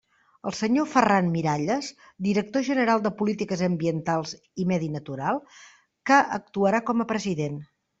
[0.51, 1.91] El senyor Ferran Miralles,
[2.29, 4.35] director general de Polítiques Ambientals
[4.65, 5.45] i Medi Natural,
[6.13, 7.67] que actuarà com a president.